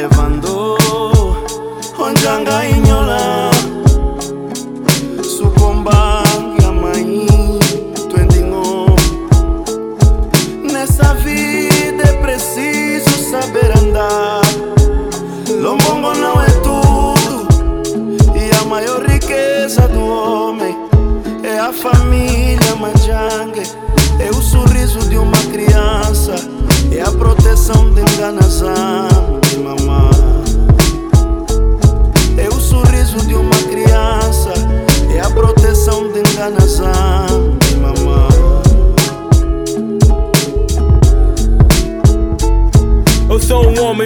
levando 0.00 0.78
onjanga 1.98 2.64
inyola 2.64 3.50
sukomba 5.22 6.22
mãe, 6.80 7.04
mai 7.04 7.58
twendingo 8.08 8.96
nessa 10.72 11.12
vida 11.16 12.02
é 12.02 12.12
preciso 12.22 13.10
saber 13.30 13.70
andar. 13.76 14.40
Lombongo 15.60 16.14
não 16.14 16.40
é 16.40 16.50
tudo 16.66 17.46
e 18.34 18.56
a 18.58 18.64
maior 18.64 19.02
riqueza 19.04 19.86
do 19.88 20.00
homem 20.00 20.74
é 21.42 21.58
a 21.58 21.74
família 21.74 22.74
manjangue 22.76 23.64
é 24.18 24.30
o 24.30 24.40
sorriso 24.40 25.00
de 25.10 25.18
uma 25.18 25.42
criança 25.52 26.36
é 26.92 27.02
a 27.02 27.10
proteção 27.10 27.90
de 27.92 28.00
enganação 28.00 29.40
de 29.42 29.58
mamar. 29.58 30.49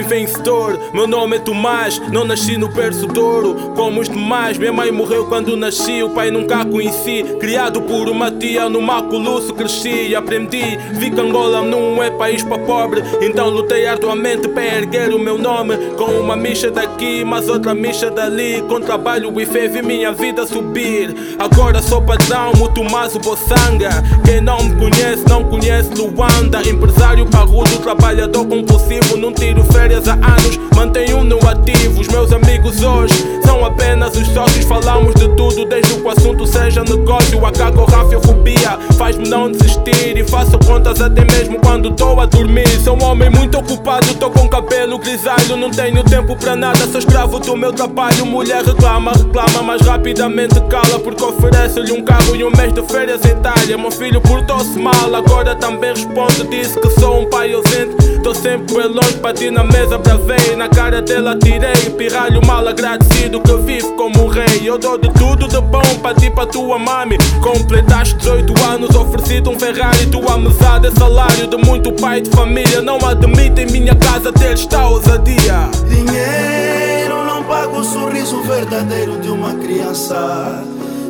Vencedor. 0.05 0.79
Meu 0.93 1.07
nome 1.07 1.35
é 1.35 1.39
Tomás, 1.39 2.01
não 2.11 2.23
nasci 2.23 2.57
no 2.57 2.67
berço 2.69 3.07
de 3.07 3.19
ouro. 3.19 3.73
Como 3.75 3.99
os 3.99 4.09
demais, 4.09 4.57
minha 4.57 4.71
mãe 4.71 4.91
morreu 4.91 5.25
quando 5.25 5.57
nasci, 5.57 6.01
o 6.03 6.09
pai 6.09 6.31
nunca 6.31 6.63
conheci. 6.63 7.23
Criado 7.39 7.81
por 7.81 8.07
uma 8.07 8.31
tia 8.31 8.69
no 8.69 8.81
Maculuço, 8.81 9.53
cresci 9.53 10.07
e 10.09 10.15
aprendi. 10.15 10.77
Vi 10.93 11.11
que 11.11 11.19
Angola 11.19 11.61
não 11.63 12.01
é 12.01 12.09
país 12.11 12.43
para 12.43 12.59
pobre, 12.59 13.03
então 13.21 13.49
lutei 13.49 13.87
arduamente 13.87 14.47
para 14.47 14.65
erguer 14.65 15.13
o 15.13 15.19
meu 15.19 15.37
nome. 15.37 15.75
Com 15.97 16.05
uma 16.05 16.35
micha 16.35 16.71
daqui, 16.71 17.23
mas 17.23 17.49
outra 17.49 17.73
micha 17.73 18.09
dali. 18.09 18.63
Com 18.67 18.79
trabalho 18.79 19.33
e 19.39 19.45
fé 19.45 19.67
vi 19.67 19.81
minha 19.81 20.11
vida 20.11 20.45
subir. 20.45 21.15
Agora 21.39 21.81
sou 21.81 22.01
patrão, 22.01 22.51
o 22.61 22.69
Tomás 22.69 23.15
Boçanga. 23.17 23.89
Quem 24.23 24.41
não 24.41 24.63
me 24.63 24.75
conhece, 24.75 25.27
não 25.27 25.43
conhece 25.43 25.89
Luanda. 25.95 26.61
Empresário 26.67 27.25
parrudo, 27.27 27.77
trabalhador 27.79 28.45
compulsivo. 28.45 29.17
Não 29.25 29.33
tiro 29.33 29.63
férias 29.63 30.07
há 30.07 30.13
anos, 30.13 30.55
mantenho 30.75 31.23
no 31.23 31.39
ativo. 31.49 31.99
Os 31.99 32.07
meus 32.09 32.31
amigos 32.31 32.83
hoje 32.83 33.15
são 33.43 33.65
apenas 33.65 34.15
os 34.15 34.27
sócios. 34.27 34.63
Falamos 34.65 35.15
de 35.15 35.27
tudo, 35.29 35.65
desde 35.65 35.95
que 35.95 36.01
o 36.01 36.09
assunto 36.11 36.45
seja 36.45 36.83
negócio. 36.83 37.43
A 37.43 37.51
cagorrafiofobia 37.51 38.77
faz-me 38.95 39.27
não 39.27 39.51
desistir. 39.51 40.17
E 40.17 40.23
faço 40.23 40.57
contas 40.59 41.01
até 41.01 41.23
mesmo 41.25 41.59
quando 41.59 41.89
estou 41.89 42.19
a 42.19 42.25
dormir. 42.25 42.67
Sou 42.83 42.97
um 42.99 43.03
homem 43.05 43.29
muito 43.29 43.57
ocupado, 43.57 44.13
tô 44.15 44.29
com 44.29 44.47
cabelo 44.47 44.97
grisalho. 44.97 45.57
Não 45.57 45.69
tenho 45.69 46.03
tempo 46.03 46.35
para 46.35 46.55
nada, 46.55 46.87
sou 46.87 46.99
escravo 46.99 47.39
do 47.39 47.55
meu 47.55 47.73
trabalho. 47.73 48.25
Mulher 48.25 48.63
reclama, 48.63 49.11
reclama, 49.11 49.63
mas 49.63 49.81
rapidamente 49.81 50.59
cala. 50.69 50.99
Porque 50.99 51.23
oferece-lhe 51.23 51.91
um 51.91 52.03
carro 52.03 52.35
e 52.35 52.43
um 52.43 52.51
mês 52.51 52.73
de 52.73 52.81
férias 52.83 53.23
em 53.25 53.29
Itália. 53.29 53.77
Meu 53.77 53.91
filho 53.91 54.21
portou-se 54.21 54.77
mal, 54.79 55.13
agora 55.13 55.55
também 55.55 55.93
responde. 55.93 56.47
Disse 56.47 56.79
que 56.79 56.89
sou 56.99 57.21
um 57.21 57.29
pai 57.29 57.53
ausente. 57.53 57.95
Tô 58.23 58.33
sempre 58.33 58.87
longe 58.87 59.17
para 59.21 59.33
ti 59.33 59.51
na 59.51 59.63
mesa, 59.63 59.97
bravei. 59.97 60.55
Na 60.55 60.67
cara 60.67 61.01
dela 61.01 61.37
tirei, 61.37 61.91
pirralho 61.95 62.43
mal 62.45 62.67
agradecido 62.67 63.39
que 63.39 63.53
vive 63.57 63.87
como 63.95 64.23
um 64.23 64.27
rei. 64.27 64.61
Eu 64.63 64.77
dou 64.77 64.97
de 64.97 65.09
tudo 65.13 65.47
de 65.47 65.61
bom 65.61 65.99
para 66.01 66.15
ti, 66.15 66.29
para 66.29 66.47
tua 66.47 66.79
mami. 66.79 67.17
Completaste 67.41 68.15
18 68.15 68.53
anos, 68.63 68.84
oferecido 68.93 69.49
um 69.49 69.59
Ferrari. 69.59 70.05
Tua 70.07 70.37
mesada 70.37 70.89
é 70.89 70.91
salário 70.91 71.47
de 71.47 71.57
muito 71.57 71.91
pai 71.93 72.21
de 72.21 72.29
família. 72.29 72.81
Não 72.81 72.97
admito 73.07 73.61
em 73.61 73.67
minha 73.67 73.95
casa 73.95 74.31
ter 74.31 74.53
esta 74.53 74.87
ousadia. 74.87 75.69
Dinheiro 75.87 77.23
não 77.25 77.43
paga 77.43 77.79
o 77.79 77.83
sorriso 77.83 78.41
verdadeiro 78.43 79.17
de 79.19 79.29
uma 79.29 79.53
criança. 79.55 80.63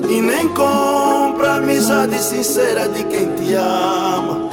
E 0.08 0.22
nem 0.22 0.48
compra 0.50 1.54
a 1.54 1.56
amizade 1.56 2.20
sincera 2.20 2.88
de 2.88 3.04
quem 3.06 3.32
te 3.36 3.54
ama. 3.56 4.50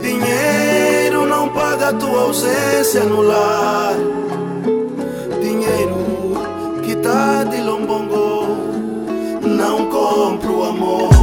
Dinheiro 0.00 1.26
não 1.26 1.48
paga 1.48 1.88
a 1.88 1.92
tua 1.92 2.22
ausência 2.22 3.02
no 3.04 3.22
lar. 3.22 3.94
Dinheiro 5.42 5.96
que 6.82 6.94
tá 6.96 7.44
de 7.44 7.60
lombongo 7.60 8.56
não 9.42 9.86
compra 9.86 10.50
o 10.50 10.64
amor. 10.64 11.17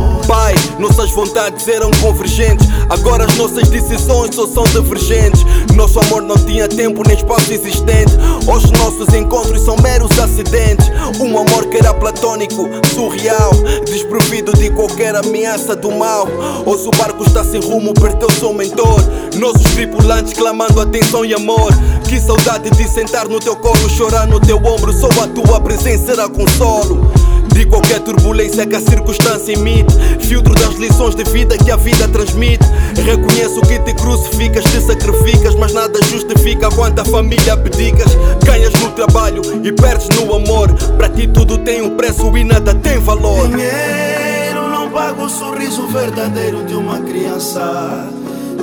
Nossas 0.79 1.11
vontades 1.11 1.67
eram 1.67 1.89
convergentes. 2.01 2.67
Agora 2.89 3.25
as 3.25 3.35
nossas 3.35 3.67
decisões 3.69 4.35
só 4.35 4.45
são 4.47 4.63
divergentes. 4.66 5.44
Nosso 5.75 6.00
amor 6.00 6.22
não 6.22 6.35
tinha 6.38 6.67
tempo 6.67 7.01
nem 7.07 7.17
espaço 7.17 7.51
existente. 7.51 8.13
Hoje 8.47 8.72
nossos 8.73 9.13
encontros 9.13 9.63
são 9.63 9.75
meros 9.78 10.11
acidentes. 10.19 10.88
Um 11.19 11.38
amor 11.38 11.66
que 11.66 11.78
era 11.78 11.94
platônico, 11.94 12.69
surreal, 12.94 13.51
desprovido 13.85 14.53
de 14.53 14.69
qualquer 14.72 15.16
ameaça 15.16 15.75
do 15.75 15.91
mal. 15.91 16.28
Hoje 16.66 16.88
o 16.88 16.91
barco 16.91 17.23
está 17.23 17.44
sem 17.44 17.62
rumo, 17.62 17.94
perdeu 17.94 18.29
seu 18.31 18.53
mentor. 18.53 19.01
Nossos 19.39 19.63
tripulantes 19.73 20.33
clamando 20.33 20.81
atenção 20.81 21.25
e 21.25 21.33
amor. 21.33 21.72
Que 22.07 22.19
saudade 22.19 22.69
de 22.69 22.88
sentar 22.88 23.27
no 23.27 23.39
teu 23.39 23.56
colo, 23.56 23.89
chorar 23.89 24.27
no 24.27 24.39
teu 24.39 24.57
ombro. 24.57 24.94
Só 24.94 25.07
a 25.23 25.27
tua 25.27 25.59
presença 25.59 26.12
era 26.12 26.29
consolo. 26.29 27.12
De 27.56 27.66
qualquer 27.66 28.02
turbulência 28.02 28.66
que 28.66 28.76
a 28.76 28.82
circunstância 28.82 29.54
emite 29.54 29.94
Filtro 30.20 30.54
das 30.54 30.76
lições 30.76 31.16
de 31.16 31.24
vida 31.24 31.58
que 31.58 31.72
a 31.72 31.78
vida 31.78 32.06
transmite. 32.10 32.66
Reconheço 33.02 33.62
que 33.62 33.80
te 33.80 33.94
crucificas, 33.94 34.66
te 34.66 34.82
sacrificas 34.82 35.56
Mas 35.56 35.72
nada 35.72 35.98
justifica 36.04 36.70
quando 36.70 37.00
a 37.00 37.06
família 37.06 37.54
abdicas. 37.54 38.14
Ganhas 38.44 38.74
no 38.82 38.92
trabalho 38.92 39.42
e 39.64 39.72
perdes 39.72 40.10
no 40.18 40.36
amor. 40.36 40.74
Para 40.98 41.08
ti 41.08 41.28
tudo 41.30 41.58
tem 41.60 41.82
um 41.82 41.96
preço 41.96 42.38
e 42.38 42.44
nada 42.44 42.76
tem 42.76 43.00
valor. 43.00 43.48
Dinheiro 43.48 44.70
não 44.70 44.90
paga 44.90 45.24
o 45.24 45.30
sorriso 45.30 45.88
verdadeiro 45.88 46.66
de 46.66 46.74
uma 46.74 47.00
criança. 47.00 48.10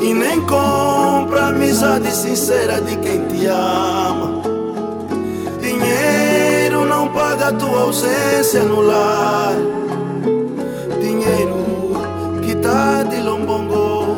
E 0.02 0.12
nem 0.12 0.38
compra 0.42 1.44
a 1.44 1.48
amizade 1.48 2.14
sincera 2.14 2.78
de 2.82 2.94
quem 2.96 3.26
te 3.26 3.46
ama 3.46 4.41
ausência 7.92 8.62
no 8.62 8.80
lar. 8.80 9.54
Dinheiro 10.98 11.92
que 12.42 12.54
tá 12.56 13.02
de 13.02 13.20
lombongo 13.20 14.16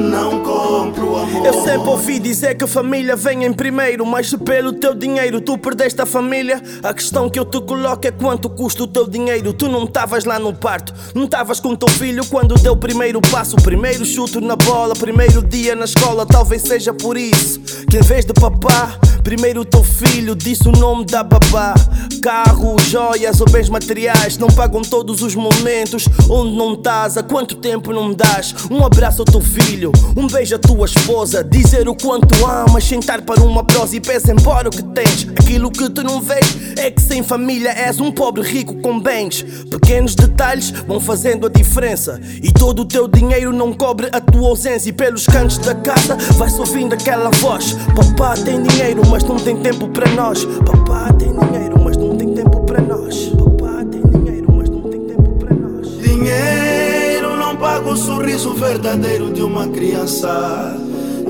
não 0.00 0.40
compra 0.40 1.04
o 1.04 1.16
amor. 1.16 1.46
Eu 1.46 1.52
sempre 1.64 1.88
ouvi 1.88 2.18
dizer 2.20 2.54
que 2.54 2.62
a 2.62 2.66
família 2.68 3.16
vem 3.16 3.44
em 3.44 3.52
primeiro, 3.52 4.06
mas 4.06 4.30
se 4.30 4.38
pelo 4.38 4.72
teu 4.72 4.94
dinheiro 4.94 5.40
tu 5.40 5.58
perdeste 5.58 6.00
a 6.00 6.06
família, 6.06 6.62
a 6.82 6.94
questão 6.94 7.28
que 7.28 7.38
eu 7.38 7.44
te 7.44 7.60
coloco 7.60 8.06
é 8.06 8.12
quanto 8.12 8.48
custa 8.48 8.84
o 8.84 8.86
teu 8.86 9.08
dinheiro. 9.08 9.52
Tu 9.52 9.68
não 9.68 9.82
estavas 9.82 10.24
lá 10.24 10.38
no 10.38 10.54
parto, 10.54 10.94
não 11.12 11.24
estavas 11.24 11.58
com 11.58 11.74
teu 11.74 11.88
filho 11.88 12.24
quando 12.26 12.54
deu 12.54 12.74
o 12.74 12.76
primeiro 12.76 13.20
passo, 13.20 13.56
primeiro 13.56 14.04
chute 14.04 14.40
na 14.40 14.54
bola, 14.54 14.94
primeiro 14.94 15.42
dia 15.42 15.74
na 15.74 15.86
escola. 15.86 16.24
Talvez 16.24 16.62
seja 16.62 16.94
por 16.94 17.16
isso 17.16 17.58
que 17.90 17.98
em 17.98 18.02
vez 18.02 18.24
de 18.24 18.32
papá, 18.32 18.96
primeiro 19.24 19.64
teu 19.64 19.82
filho 19.82 20.36
disse 20.36 20.68
o 20.68 20.72
nome 20.72 21.04
da 21.04 21.24
babá. 21.24 21.74
Carro, 22.26 22.76
joias 22.80 23.40
ou 23.40 23.48
bens 23.48 23.68
materiais 23.68 24.36
não 24.36 24.48
pagam 24.48 24.82
todos 24.82 25.22
os 25.22 25.36
momentos 25.36 26.08
onde 26.28 26.56
não 26.56 26.74
estás. 26.74 27.16
Há 27.16 27.22
quanto 27.22 27.54
tempo 27.54 27.92
não 27.92 28.08
me 28.08 28.16
das? 28.16 28.52
Um 28.68 28.84
abraço 28.84 29.22
ao 29.22 29.24
teu 29.24 29.40
filho, 29.40 29.92
um 30.16 30.26
beijo 30.26 30.56
à 30.56 30.58
tua 30.58 30.86
esposa. 30.86 31.44
Dizer 31.44 31.88
o 31.88 31.94
quanto 31.94 32.44
amas, 32.44 32.82
sentar 32.82 33.22
para 33.22 33.40
uma 33.44 33.62
prosa 33.62 33.94
e 33.94 34.00
pesa 34.00 34.32
embora 34.32 34.66
o 34.66 34.72
que 34.72 34.82
tens. 34.82 35.28
Aquilo 35.38 35.70
que 35.70 35.88
tu 35.88 36.02
não 36.02 36.20
vês 36.20 36.76
é 36.76 36.90
que 36.90 37.00
sem 37.00 37.22
família 37.22 37.70
és 37.70 38.00
um 38.00 38.10
pobre 38.10 38.42
rico 38.42 38.74
com 38.80 38.98
bens. 38.98 39.44
Pequenos 39.70 40.16
detalhes 40.16 40.70
vão 40.70 40.98
fazendo 40.98 41.46
a 41.46 41.48
diferença. 41.48 42.20
E 42.42 42.50
todo 42.50 42.82
o 42.82 42.84
teu 42.84 43.06
dinheiro 43.06 43.52
não 43.52 43.72
cobre 43.72 44.08
a 44.10 44.20
tua 44.20 44.48
ausência. 44.48 44.90
E 44.90 44.92
pelos 44.92 45.26
cantos 45.26 45.58
da 45.58 45.76
casa 45.76 46.16
vai-se 46.32 46.58
ouvindo 46.58 46.92
aquela 46.92 47.30
voz: 47.30 47.76
Papá 47.94 48.34
tem 48.34 48.64
dinheiro, 48.64 49.02
mas 49.08 49.22
não 49.22 49.36
tem 49.36 49.56
tempo 49.58 49.86
para 49.90 50.10
nós. 50.10 50.44
Papá 50.44 51.12
tem 51.12 51.28
dinheiro, 51.28 51.80
mas 51.84 51.96
não 51.96 52.15
tem 52.16 52.34
tempo 52.34 52.60
para 52.64 52.80
nós. 52.80 53.28
Papá 53.28 53.84
tem 53.90 54.02
dinheiro, 54.02 54.52
mas 54.52 54.68
não 54.68 54.82
tem 54.82 55.00
tempo 55.00 55.30
para 55.36 55.54
nós. 55.54 55.88
Dinheiro 55.98 57.36
não 57.36 57.56
paga 57.56 57.88
o 57.88 57.96
sorriso 57.96 58.54
verdadeiro 58.54 59.32
de 59.32 59.42
uma 59.42 59.68
criança. 59.68 60.76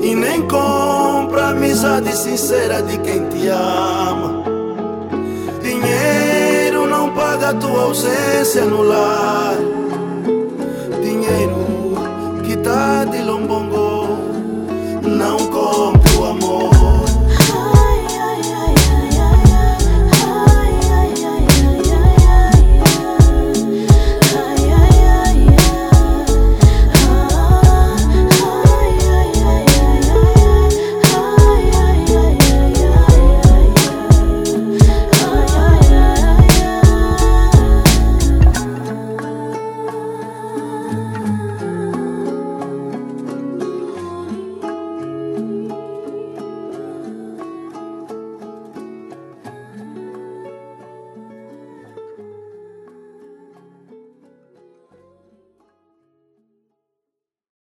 E 0.01 0.15
nem 0.15 0.41
compra 0.43 1.45
a 1.45 1.49
amizade 1.49 2.15
sincera 2.15 2.81
de 2.81 2.97
quem 2.99 3.27
te 3.29 3.47
ama. 3.47 4.43
Dinheiro 5.61 6.87
não 6.87 7.11
paga 7.11 7.49
a 7.49 7.53
tua 7.53 7.83
ausência 7.83 8.65
no 8.65 8.83
lar. 8.83 9.55
Dinheiro 11.01 11.65
que 12.43 12.57
tá 12.57 13.05
de 13.05 13.21
lombongo 13.23 13.87